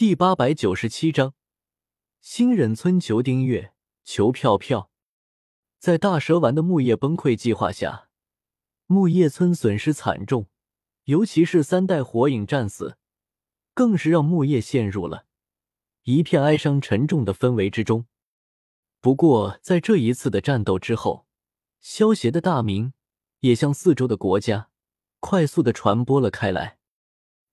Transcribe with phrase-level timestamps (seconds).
[0.00, 1.34] 第八百九十七章，
[2.22, 4.90] 新忍村求订阅，求票票。
[5.78, 8.08] 在大蛇丸的木叶崩溃计划下，
[8.86, 10.48] 木叶村损失惨重，
[11.04, 12.96] 尤其是三代火影战死，
[13.74, 15.26] 更是让木叶陷入了
[16.04, 18.06] 一片哀伤沉重的氛围之中。
[19.02, 21.26] 不过，在这一次的战斗之后，
[21.82, 22.94] 萧协的大名
[23.40, 24.70] 也向四周的国家
[25.18, 26.79] 快速的传播了开来。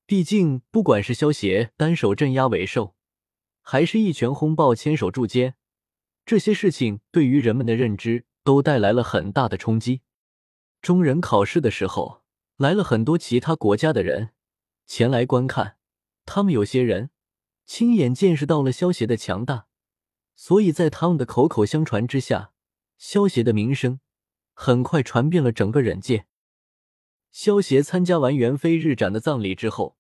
[0.07, 2.95] 毕竟，不管是萧协单手镇压尾兽，
[3.61, 5.55] 还是一拳轰爆千手柱间，
[6.25, 10.03] 这些事情对于人们的认知都带来了很大的冲击。
[10.81, 12.23] 中忍考试的时候，
[12.55, 14.29] 来了很多其他国家的人
[14.85, 15.75] 前来观看，
[16.25, 17.09] 他们有些人
[17.65, 19.67] 亲眼见识到了萧协的强大，
[20.37, 22.53] 所以在他们的口口相传之下，
[22.97, 23.99] 萧协的名声
[24.53, 26.27] 很快传遍了整个忍界。
[27.29, 29.96] 萧协参加完元飞日展的葬礼之后。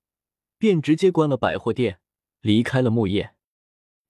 [0.57, 1.99] 便直接关了百货店，
[2.41, 3.35] 离开了木叶。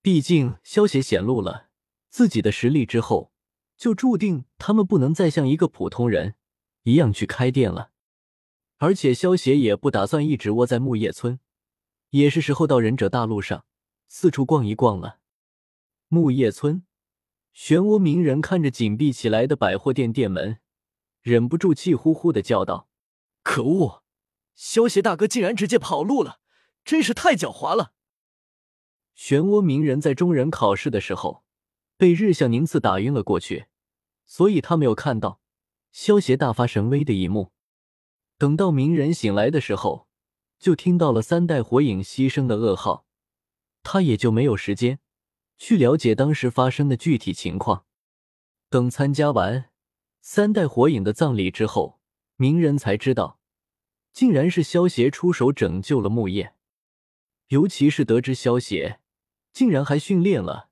[0.02, 1.70] 毕竟萧协显露了
[2.10, 3.32] 自己的实力之后，
[3.76, 6.36] 就注定他们不能再像一个普通人
[6.84, 7.92] 一样去开店了。
[8.78, 11.40] 而且萧协也不打算一直窝在木叶村，
[12.12, 13.66] 也是时候到忍者大陆上
[14.08, 15.20] 四处逛一逛了。
[16.08, 16.86] 木叶村，
[17.54, 20.60] 漩涡鸣人看着紧闭起来的百货店店门，
[21.22, 22.88] 忍不住气呼呼的叫道
[23.44, 24.04] ：“可恶！”
[24.58, 26.40] 萧协大哥竟然直接跑路了，
[26.84, 27.94] 真是太狡猾了。
[29.16, 31.44] 漩涡鸣人在中忍考试的时候
[31.96, 33.68] 被日向宁次打晕了过去，
[34.26, 35.40] 所以他没有看到
[35.92, 37.52] 萧协大发神威的一幕。
[38.40, 40.08] 等到鸣人醒来的时候，
[40.58, 43.06] 就听到了三代火影牺牲的噩耗，
[43.84, 45.00] 他也就没有时间
[45.58, 47.86] 去了解当时发生的具体情况。
[48.70, 49.70] 等参加完
[50.20, 52.00] 三代火影的葬礼之后，
[52.38, 53.37] 鸣人才知道。
[54.18, 56.56] 竟然是萧协出手拯救了木叶，
[57.50, 59.00] 尤其是得知萧协
[59.54, 60.72] 竟然还训练了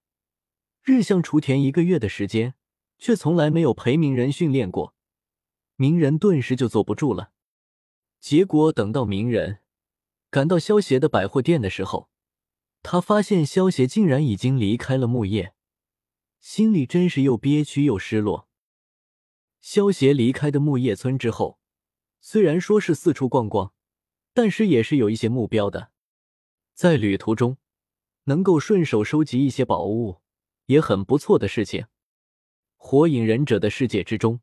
[0.81, 2.55] 日向雏田一个月的时间，
[2.97, 4.95] 却从来没有陪鸣人训练过，
[5.75, 7.33] 鸣人顿时就坐不住了。
[8.19, 9.59] 结果等到鸣人
[10.31, 12.09] 赶到萧协的百货店的时候，
[12.81, 15.53] 他发现萧协竟然已经离开了木叶，
[16.39, 18.49] 心里真是又憋屈又失落。
[19.61, 21.59] 萧协离开的木叶村之后。
[22.27, 23.71] 虽然说是四处逛逛，
[24.33, 25.91] 但是也是有一些目标的。
[26.73, 27.59] 在旅途中，
[28.23, 30.23] 能够顺手收集一些宝物，
[30.65, 31.85] 也很不错的事情。
[32.77, 34.41] 火影忍者的世界之中，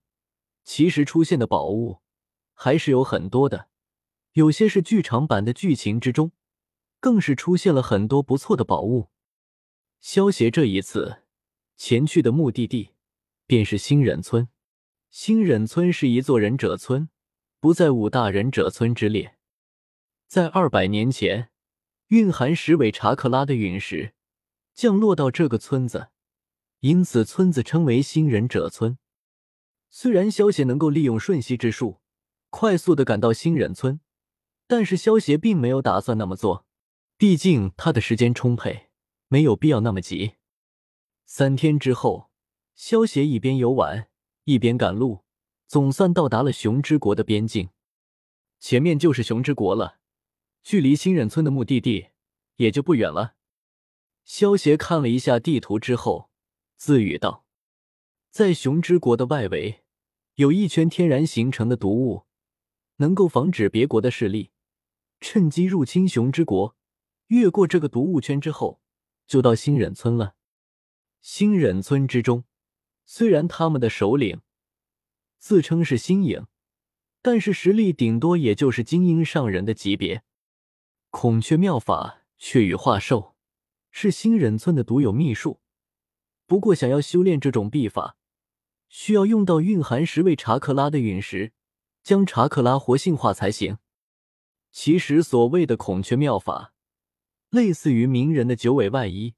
[0.62, 2.03] 其实出现的宝物
[2.54, 3.69] 还是有很多的，
[4.34, 6.31] 有些是剧场版的剧情之中，
[7.00, 9.10] 更是出现了很多不错的宝物。
[10.00, 11.25] 萧协这一次
[11.76, 12.91] 前去的目的地
[13.44, 14.49] 便是新忍村。
[15.10, 17.09] 新忍村是一座忍者村。
[17.62, 19.37] 不在五大忍者村之列，
[20.27, 21.50] 在二百年前，
[22.09, 24.15] 蕴含十尾查克拉的陨石
[24.75, 26.09] 降落到这个村子，
[26.81, 28.99] 因此村子称为新忍者村。
[29.91, 32.00] 虽然萧协能够利用瞬息之术
[32.50, 34.00] 快速的赶到新忍村，
[34.67, 36.67] 但是萧协并没有打算那么做，
[37.17, 38.89] 毕竟他的时间充沛，
[39.29, 40.33] 没有必要那么急。
[41.27, 42.29] 三天之后，
[42.75, 44.09] 萧协一边游玩
[44.47, 45.22] 一边赶路。
[45.72, 47.71] 总算到达了熊之国的边境，
[48.60, 50.00] 前面就是熊之国了，
[50.62, 52.09] 距离新忍村的目的地
[52.56, 53.37] 也就不远了。
[54.22, 56.28] 萧协看了一下地图之后，
[56.77, 57.47] 自语道
[58.28, 59.82] ：“在熊之国的外围，
[60.34, 62.27] 有一圈天然形成的毒雾，
[62.97, 64.50] 能够防止别国的势力
[65.21, 66.77] 趁机入侵熊之国。
[67.28, 68.82] 越过这个毒雾圈之后，
[69.27, 70.34] 就到新忍村了。
[71.22, 72.44] 新忍村之中，
[73.06, 74.43] 虽然他们的首领……”
[75.43, 76.47] 自称是星影，
[77.21, 80.23] 但是实力顶多也就是精英上人的级别。
[81.11, 83.35] 孔雀妙法雀羽化兽
[83.91, 85.61] 是新忍村的独有秘术，
[86.47, 88.17] 不过想要修炼这种秘法，
[88.89, 91.51] 需要用到蕴含十位查克拉的陨石，
[92.05, 93.79] 将查克拉活性化才行。
[94.71, 96.73] 其实所谓的孔雀妙法，
[97.51, 99.35] 类似于鸣人的九尾外衣，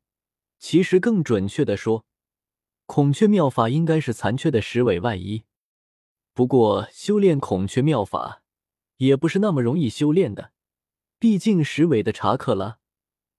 [0.59, 2.05] 其实更准确的说，
[2.85, 5.45] 孔雀妙法应该是残缺的十尾外衣。
[6.35, 8.43] 不过，修炼孔雀妙法
[8.97, 10.53] 也不是那么容易修炼的，
[11.21, 12.79] 毕竟十尾的查克拉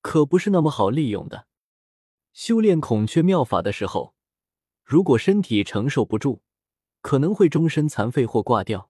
[0.01, 1.47] 可不是那么好利用的。
[2.31, 4.15] 修炼孔雀妙法的时候，
[4.85, 6.39] 如果身体承受不住，
[7.01, 8.89] 可能会终身残废或挂掉。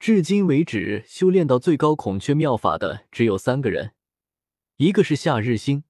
[0.00, 3.94] 至今为止，修炼到最高孔雀妙法的只有三个人，
[4.76, 5.84] 一个是夏日星，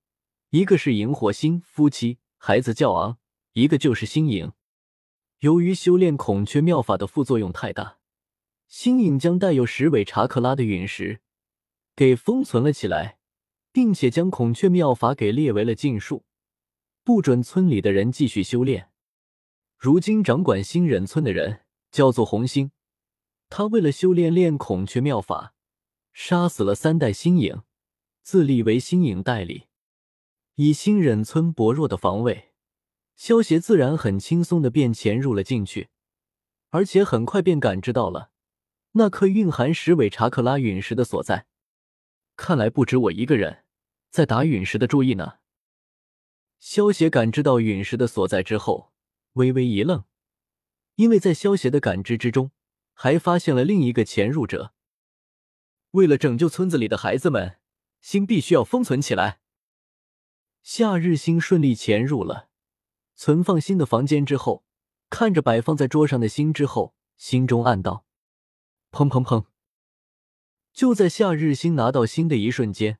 [0.50, 3.19] 一个是萤火星，夫妻孩子叫昂，
[3.55, 4.53] 一个就是星影。
[5.44, 7.99] 由于修炼孔雀妙法的副作用太大，
[8.67, 11.20] 星影将带有十尾查克拉的陨石
[11.94, 13.19] 给封存了起来，
[13.70, 16.25] 并且将孔雀妙法给列为了禁术，
[17.02, 18.88] 不准村里的人继续修炼。
[19.76, 22.70] 如今掌管新忍村的人叫做红星，
[23.50, 25.52] 他为了修炼练孔雀妙法，
[26.14, 27.61] 杀死了三代星影，
[28.23, 29.64] 自立为星影代理。
[30.55, 32.53] 以星忍村薄弱的防卫，
[33.16, 35.88] 萧协自然很轻松的便潜入了进去，
[36.70, 38.31] 而且很快便感知到了
[38.93, 41.46] 那颗蕴含十尾查克拉陨石的所在。
[42.37, 43.64] 看来不止我一个人
[44.11, 45.38] 在打陨石的注意呢。
[46.58, 48.93] 萧协感知到陨石的所在之后，
[49.34, 50.05] 微微一愣，
[50.96, 52.50] 因为在萧协的感知之中，
[52.93, 54.72] 还发现了另一个潜入者。
[55.93, 57.58] 为了拯救村子里的孩子们，
[58.00, 59.40] 心必须要封存起来。
[60.62, 62.49] 夏日星顺利潜入了
[63.14, 64.64] 存放心的房间之后，
[65.11, 68.05] 看着摆放在桌上的心之后，心中暗道
[68.90, 69.46] ：“砰砰砰！”
[70.72, 72.99] 就在夏日星拿到心的一瞬间，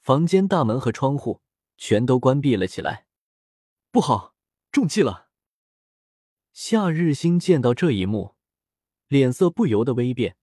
[0.00, 1.42] 房间大门和窗户
[1.76, 3.06] 全都关闭了起来。
[3.90, 4.34] 不好，
[4.72, 5.28] 中计了！
[6.52, 8.34] 夏日星见到这一幕，
[9.08, 10.36] 脸色不由得微变，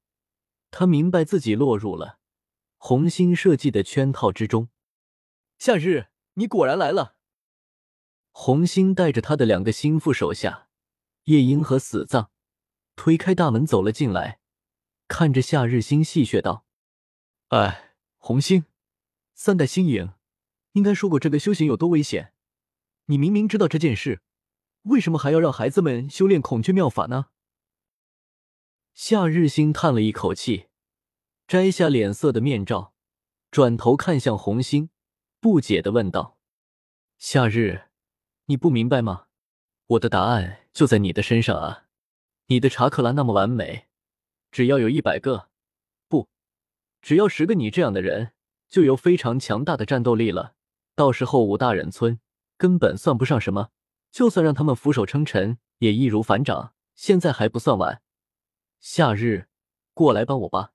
[0.69, 2.19] 他明白自己落入了
[2.77, 4.69] 红心设计的圈套之中。
[5.57, 6.07] 夏日。
[6.35, 7.17] 你果然来了。
[8.31, 10.69] 红星带着他的两个心腹手下
[11.25, 12.31] 夜莺和死藏
[12.95, 14.39] 推开大门走了进来，
[15.07, 16.65] 看着夏日星戏谑道
[17.49, 18.65] ：“哎，红星，
[19.33, 20.13] 三代星影
[20.73, 22.33] 应该说过这个修行有多危险。
[23.05, 24.21] 你明明知道这件事，
[24.83, 27.27] 为什么还要让孩子们修炼孔雀妙法呢？”
[28.93, 30.67] 夏日星叹了一口气，
[31.47, 32.93] 摘下脸色的面罩，
[33.49, 34.89] 转头看向红星。
[35.39, 36.37] 不解的问道
[37.17, 37.89] ：“夏日，
[38.45, 39.27] 你不明白吗？
[39.87, 41.85] 我的答案就在你的身上啊！
[42.47, 43.87] 你的查克拉那么完美，
[44.51, 45.49] 只要有一百个，
[46.07, 46.29] 不，
[47.01, 48.33] 只要十个你这样的人，
[48.67, 50.55] 就有非常强大的战斗力了。
[50.95, 52.19] 到时候五大忍村
[52.57, 53.69] 根本算不上什么，
[54.11, 56.73] 就算让他们俯首称臣，也易如反掌。
[56.95, 58.01] 现在还不算晚。
[58.79, 59.47] 夏日，
[59.93, 60.73] 过来帮我吧，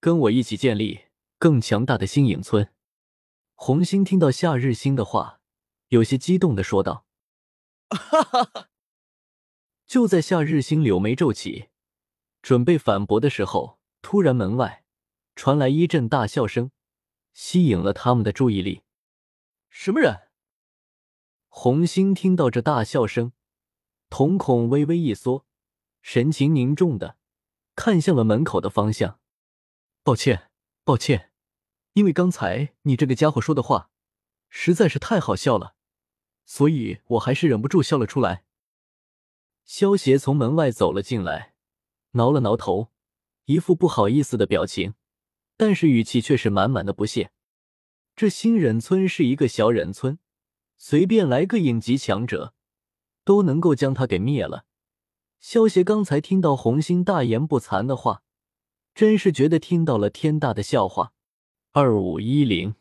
[0.00, 1.02] 跟我一起建立
[1.38, 2.68] 更强大的星影村。”
[3.54, 5.40] 红星听到夏日星的话，
[5.92, 7.04] 有些激动的说道
[7.90, 8.70] ：“哈哈哈！”
[9.86, 11.68] 就在夏日星柳眉皱起，
[12.40, 14.86] 准备反驳的时候，突然门外
[15.36, 16.70] 传来一阵大笑声，
[17.34, 18.84] 吸引了他们的注意力。
[19.68, 20.30] 什么人？
[21.48, 23.34] 红星听到这大笑声，
[24.08, 25.44] 瞳孔微微一缩，
[26.00, 27.18] 神情凝重的
[27.76, 29.20] 看向了门口的方向。
[30.02, 30.50] 抱歉，
[30.84, 31.32] 抱歉。
[31.92, 33.90] 因为刚才你这个家伙说的话
[34.48, 35.76] 实在是太好笑了，
[36.44, 38.44] 所以我还是忍不住笑了出来。
[39.64, 41.54] 萧协从门外走了进来，
[42.12, 42.88] 挠了挠头，
[43.44, 44.94] 一副不好意思的表情，
[45.56, 47.30] 但是语气却是满满的不屑。
[48.14, 50.18] 这新忍村是一个小忍村，
[50.76, 52.54] 随便来个影级强者
[53.24, 54.66] 都能够将他给灭了。
[55.40, 58.22] 萧协刚才听到红星大言不惭的话，
[58.94, 61.14] 真是觉得听到了天大的笑话。
[61.70, 62.74] 二五一零。